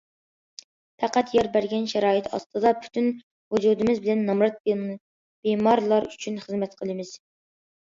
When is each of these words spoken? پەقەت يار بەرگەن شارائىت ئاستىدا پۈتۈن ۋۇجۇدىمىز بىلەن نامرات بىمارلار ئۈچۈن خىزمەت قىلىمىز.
پەقەت 1.01 1.33
يار 1.35 1.49
بەرگەن 1.57 1.85
شارائىت 1.91 2.29
ئاستىدا 2.37 2.71
پۈتۈن 2.87 3.11
ۋۇجۇدىمىز 3.57 4.03
بىلەن 4.07 4.25
نامرات 4.31 4.59
بىمارلار 4.73 6.11
ئۈچۈن 6.11 6.43
خىزمەت 6.49 6.77
قىلىمىز. 6.83 7.17